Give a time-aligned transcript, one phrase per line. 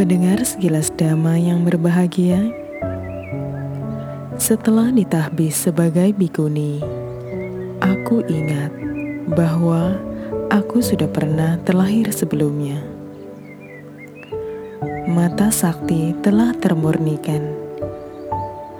[0.00, 2.40] Pendengar sekilas dhamma yang berbahagia,
[4.40, 6.80] setelah ditahbis sebagai bikuni,
[7.84, 8.72] aku ingat
[9.28, 10.00] bahwa
[10.48, 12.80] aku sudah pernah terlahir sebelumnya.
[15.04, 17.52] Mata sakti telah termurnikan.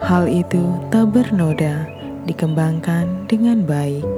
[0.00, 1.84] Hal itu tak bernoda
[2.24, 4.08] dikembangkan dengan baik.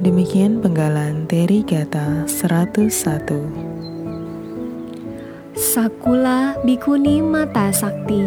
[0.00, 3.73] Demikian penggalan Teri Gata 101.
[5.74, 8.22] Sakula Bikuni Mata Sakti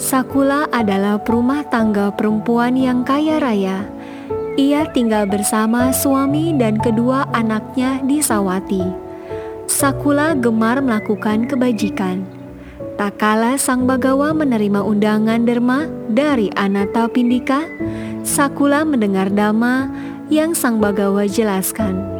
[0.00, 3.84] Sakula adalah perumah tangga perempuan yang kaya raya.
[4.56, 8.80] Ia tinggal bersama suami dan kedua anaknya di Sawati.
[9.68, 12.24] Sakula gemar melakukan kebajikan.
[12.96, 17.68] Tak kala Sang Bagawa menerima undangan derma dari Anata Pindika,
[18.24, 19.92] Sakula mendengar dhamma
[20.32, 22.16] yang Sang Bagawa jelaskan.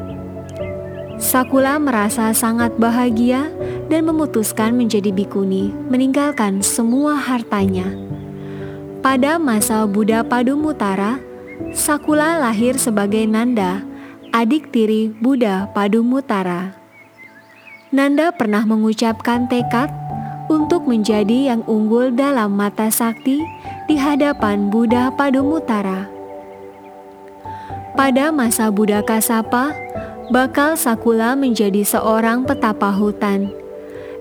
[1.17, 3.51] Sakula merasa sangat bahagia
[3.89, 7.89] dan memutuskan menjadi bikuni, meninggalkan semua hartanya.
[9.01, 11.21] Pada masa Buddha Padumutara,
[11.75, 13.83] Sakula lahir sebagai Nanda,
[14.31, 16.77] adik tiri Buddha Padumutara.
[17.89, 19.89] Nanda pernah mengucapkan tekad
[20.53, 23.41] untuk menjadi yang unggul dalam mata sakti
[23.89, 26.09] di hadapan Buddha Padumutara.
[27.97, 29.75] Pada masa Buddha Kasapa,
[30.29, 33.68] bakal Sakula menjadi seorang petapa hutan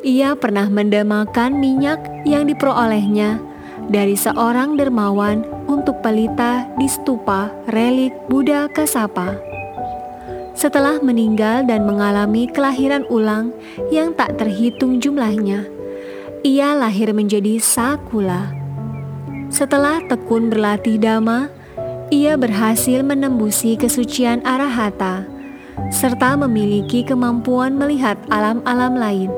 [0.06, 3.42] ia pernah mendemakan minyak yang diperolehnya
[3.90, 9.38] dari seorang dermawan untuk pelita di stupa relik Buddha Kasapa.
[10.58, 13.54] Setelah meninggal dan mengalami kelahiran ulang
[13.94, 15.70] yang tak terhitung jumlahnya,
[16.42, 18.54] ia lahir menjadi Sakula.
[19.54, 21.50] Setelah tekun berlatih dhamma,
[22.10, 25.30] ia berhasil menembusi kesucian arahata
[25.94, 29.30] serta memiliki kemampuan melihat alam-alam lain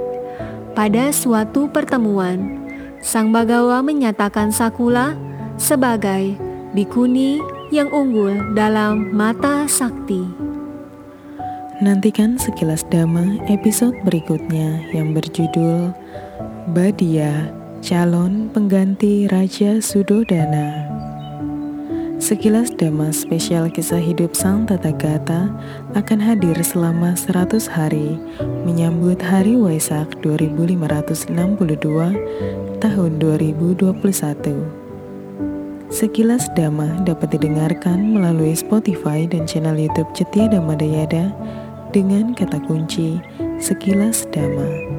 [0.80, 2.55] pada suatu pertemuan,
[3.03, 5.11] Sang Bagawa menyatakan Sakula
[5.59, 6.40] sebagai
[6.72, 10.23] bikuni yang unggul dalam mata sakti.
[11.84, 15.91] Nantikan sekilas dhamma episode berikutnya yang berjudul
[16.72, 17.51] Badia,
[17.84, 20.88] calon pengganti Raja Sudodana.
[22.19, 25.56] Sekilas Dhamma spesial kisah hidup Sang Tathagata
[25.96, 28.19] akan hadir selama 100 hari
[28.68, 31.24] menyambut Hari Waisak 2562
[32.84, 33.88] tahun 2021.
[35.88, 41.31] Sekilas Dhamma dapat didengarkan melalui Spotify dan channel YouTube Cetia Dhamma Dayada
[41.96, 43.24] dengan kata kunci
[43.63, 44.99] Sekilas Dhamma.